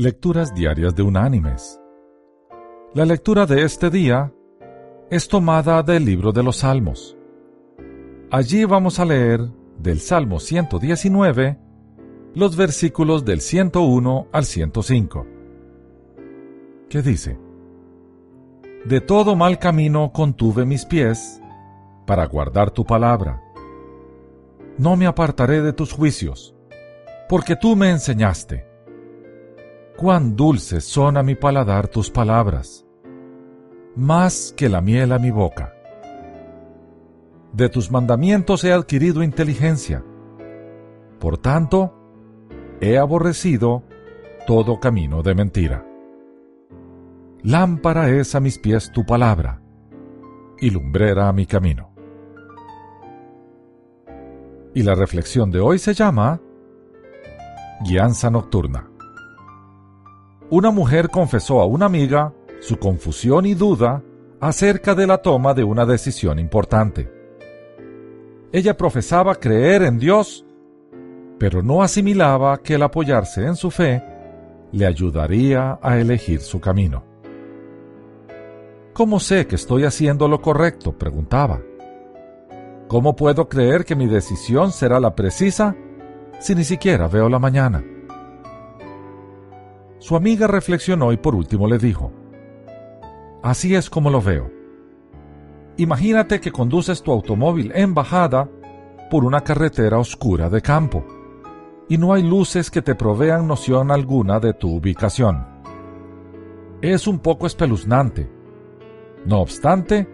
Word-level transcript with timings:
Lecturas 0.00 0.54
Diarias 0.54 0.94
de 0.94 1.02
Unánimes. 1.02 1.80
La 2.94 3.04
lectura 3.04 3.46
de 3.46 3.64
este 3.64 3.90
día 3.90 4.32
es 5.10 5.26
tomada 5.26 5.82
del 5.82 6.04
libro 6.04 6.30
de 6.30 6.44
los 6.44 6.58
Salmos. 6.58 7.18
Allí 8.30 8.64
vamos 8.64 9.00
a 9.00 9.04
leer 9.04 9.40
del 9.76 9.98
Salmo 9.98 10.38
119 10.38 11.58
los 12.36 12.54
versículos 12.56 13.24
del 13.24 13.40
101 13.40 14.28
al 14.30 14.44
105. 14.44 15.26
¿Qué 16.88 17.02
dice? 17.02 17.36
De 18.84 19.00
todo 19.00 19.34
mal 19.34 19.58
camino 19.58 20.12
contuve 20.12 20.64
mis 20.64 20.84
pies 20.84 21.42
para 22.06 22.24
guardar 22.26 22.70
tu 22.70 22.84
palabra. 22.84 23.42
No 24.78 24.94
me 24.94 25.06
apartaré 25.08 25.60
de 25.60 25.72
tus 25.72 25.92
juicios, 25.92 26.54
porque 27.28 27.56
tú 27.56 27.74
me 27.74 27.90
enseñaste 27.90 28.67
cuán 29.98 30.36
dulces 30.36 30.84
son 30.84 31.16
a 31.16 31.24
mi 31.24 31.34
paladar 31.34 31.88
tus 31.88 32.08
palabras, 32.08 32.86
más 33.96 34.54
que 34.56 34.68
la 34.68 34.80
miel 34.80 35.10
a 35.10 35.18
mi 35.18 35.32
boca. 35.32 35.74
De 37.52 37.68
tus 37.68 37.90
mandamientos 37.90 38.62
he 38.62 38.72
adquirido 38.72 39.24
inteligencia, 39.24 40.04
por 41.18 41.36
tanto, 41.38 41.92
he 42.80 42.96
aborrecido 42.96 43.82
todo 44.46 44.78
camino 44.78 45.24
de 45.24 45.34
mentira. 45.34 45.84
Lámpara 47.42 48.08
es 48.08 48.36
a 48.36 48.40
mis 48.40 48.56
pies 48.60 48.92
tu 48.92 49.04
palabra, 49.04 49.60
y 50.60 50.70
lumbrera 50.70 51.28
a 51.28 51.32
mi 51.32 51.44
camino. 51.44 51.90
Y 54.74 54.84
la 54.84 54.94
reflexión 54.94 55.50
de 55.50 55.58
hoy 55.58 55.80
se 55.80 55.92
llama 55.92 56.40
Guianza 57.84 58.30
Nocturna 58.30 58.92
una 60.50 60.70
mujer 60.70 61.10
confesó 61.10 61.60
a 61.60 61.66
una 61.66 61.86
amiga 61.86 62.32
su 62.60 62.78
confusión 62.78 63.46
y 63.46 63.54
duda 63.54 64.02
acerca 64.40 64.94
de 64.94 65.06
la 65.06 65.18
toma 65.18 65.52
de 65.52 65.64
una 65.64 65.84
decisión 65.84 66.38
importante. 66.38 67.10
Ella 68.50 68.76
profesaba 68.76 69.34
creer 69.34 69.82
en 69.82 69.98
Dios, 69.98 70.46
pero 71.38 71.62
no 71.62 71.82
asimilaba 71.82 72.58
que 72.58 72.74
el 72.74 72.82
apoyarse 72.82 73.44
en 73.44 73.56
su 73.56 73.70
fe 73.70 74.02
le 74.72 74.86
ayudaría 74.86 75.78
a 75.82 75.98
elegir 75.98 76.40
su 76.40 76.60
camino. 76.60 77.04
¿Cómo 78.94 79.20
sé 79.20 79.46
que 79.46 79.56
estoy 79.56 79.84
haciendo 79.84 80.28
lo 80.28 80.40
correcto? 80.40 80.96
preguntaba. 80.96 81.60
¿Cómo 82.88 83.14
puedo 83.14 83.48
creer 83.48 83.84
que 83.84 83.94
mi 83.94 84.06
decisión 84.06 84.72
será 84.72 84.98
la 84.98 85.14
precisa 85.14 85.76
si 86.40 86.54
ni 86.54 86.64
siquiera 86.64 87.06
veo 87.06 87.28
la 87.28 87.38
mañana? 87.38 87.84
Su 89.98 90.14
amiga 90.16 90.46
reflexionó 90.46 91.12
y 91.12 91.16
por 91.16 91.34
último 91.34 91.66
le 91.66 91.78
dijo, 91.78 92.12
Así 93.42 93.74
es 93.74 93.90
como 93.90 94.10
lo 94.10 94.20
veo. 94.20 94.50
Imagínate 95.76 96.40
que 96.40 96.52
conduces 96.52 97.02
tu 97.02 97.12
automóvil 97.12 97.72
en 97.74 97.94
bajada 97.94 98.48
por 99.10 99.24
una 99.24 99.42
carretera 99.42 99.98
oscura 99.98 100.50
de 100.50 100.60
campo 100.60 101.04
y 101.88 101.98
no 101.98 102.12
hay 102.12 102.22
luces 102.22 102.70
que 102.70 102.82
te 102.82 102.94
provean 102.94 103.46
noción 103.46 103.90
alguna 103.90 104.40
de 104.40 104.54
tu 104.54 104.74
ubicación. 104.74 105.46
Es 106.82 107.06
un 107.06 107.18
poco 107.20 107.46
espeluznante. 107.46 108.30
No 109.24 109.40
obstante, 109.40 110.08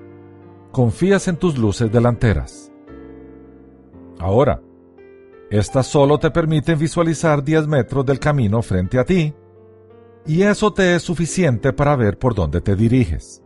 confías 0.71 1.29
en 1.29 1.37
tus 1.37 1.59
luces 1.59 1.91
delanteras. 1.91 2.71
Ahora, 4.19 4.63
estas 5.51 5.87
solo 5.87 6.19
te 6.19 6.31
permiten 6.31 6.79
visualizar 6.79 7.43
10 7.43 7.67
metros 7.67 8.07
del 8.07 8.19
camino 8.19 8.63
frente 8.63 8.99
a 8.99 9.05
ti 9.05 9.35
y 10.27 10.43
eso 10.43 10.73
te 10.73 10.95
es 10.95 11.03
suficiente 11.03 11.73
para 11.73 11.97
ver 11.97 12.19
por 12.19 12.35
dónde 12.35 12.61
te 12.61 12.77
diriges. 12.77 13.43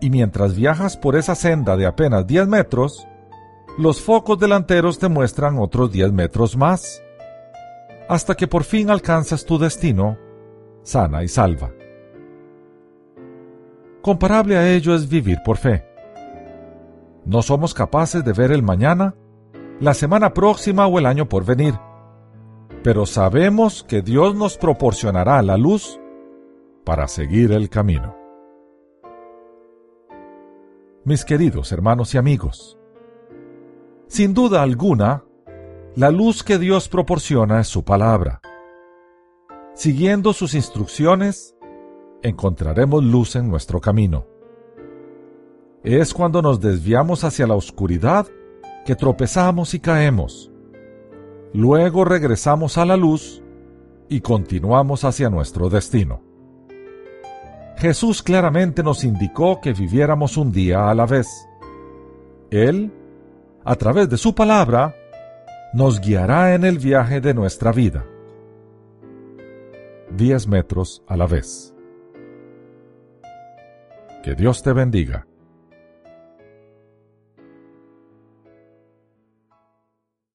Y 0.00 0.10
mientras 0.10 0.54
viajas 0.54 0.96
por 0.96 1.16
esa 1.16 1.34
senda 1.34 1.76
de 1.76 1.86
apenas 1.86 2.26
10 2.26 2.48
metros, 2.48 3.06
los 3.78 4.00
focos 4.00 4.38
delanteros 4.38 4.98
te 4.98 5.08
muestran 5.08 5.58
otros 5.58 5.90
10 5.90 6.12
metros 6.12 6.56
más, 6.56 7.02
hasta 8.08 8.34
que 8.34 8.46
por 8.46 8.64
fin 8.64 8.90
alcanzas 8.90 9.44
tu 9.44 9.58
destino, 9.58 10.16
sana 10.82 11.24
y 11.24 11.28
salva. 11.28 11.72
Comparable 14.02 14.56
a 14.56 14.70
ello 14.72 14.94
es 14.94 15.08
vivir 15.08 15.38
por 15.44 15.56
fe. 15.56 15.84
No 17.24 17.42
somos 17.42 17.74
capaces 17.74 18.24
de 18.24 18.32
ver 18.32 18.52
el 18.52 18.62
mañana, 18.62 19.16
la 19.80 19.94
semana 19.94 20.32
próxima 20.32 20.86
o 20.86 20.98
el 20.98 21.06
año 21.06 21.28
por 21.28 21.44
venir 21.44 21.74
pero 22.86 23.04
sabemos 23.04 23.82
que 23.82 24.00
Dios 24.00 24.36
nos 24.36 24.56
proporcionará 24.58 25.42
la 25.42 25.56
luz 25.56 25.98
para 26.84 27.08
seguir 27.08 27.50
el 27.50 27.68
camino. 27.68 28.16
Mis 31.02 31.24
queridos 31.24 31.72
hermanos 31.72 32.14
y 32.14 32.18
amigos, 32.18 32.78
sin 34.06 34.34
duda 34.34 34.62
alguna, 34.62 35.24
la 35.96 36.12
luz 36.12 36.44
que 36.44 36.58
Dios 36.58 36.88
proporciona 36.88 37.58
es 37.58 37.66
su 37.66 37.82
palabra. 37.82 38.40
Siguiendo 39.74 40.32
sus 40.32 40.54
instrucciones, 40.54 41.56
encontraremos 42.22 43.02
luz 43.02 43.34
en 43.34 43.48
nuestro 43.50 43.80
camino. 43.80 44.28
Es 45.82 46.14
cuando 46.14 46.40
nos 46.40 46.60
desviamos 46.60 47.24
hacia 47.24 47.48
la 47.48 47.56
oscuridad 47.56 48.28
que 48.84 48.94
tropezamos 48.94 49.74
y 49.74 49.80
caemos 49.80 50.52
Luego 51.52 52.04
regresamos 52.04 52.78
a 52.78 52.84
la 52.84 52.96
luz 52.96 53.42
y 54.08 54.20
continuamos 54.20 55.04
hacia 55.04 55.30
nuestro 55.30 55.68
destino. 55.68 56.20
Jesús 57.76 58.22
claramente 58.22 58.82
nos 58.82 59.04
indicó 59.04 59.60
que 59.60 59.72
viviéramos 59.72 60.36
un 60.36 60.50
día 60.50 60.88
a 60.90 60.94
la 60.94 61.06
vez. 61.06 61.28
Él, 62.50 62.92
a 63.64 63.74
través 63.76 64.08
de 64.08 64.16
su 64.16 64.34
palabra, 64.34 64.94
nos 65.74 66.00
guiará 66.00 66.54
en 66.54 66.64
el 66.64 66.78
viaje 66.78 67.20
de 67.20 67.34
nuestra 67.34 67.72
vida. 67.72 68.06
Diez 70.10 70.46
metros 70.46 71.02
a 71.06 71.16
la 71.16 71.26
vez. 71.26 71.74
Que 74.22 74.34
Dios 74.34 74.62
te 74.62 74.72
bendiga. 74.72 75.26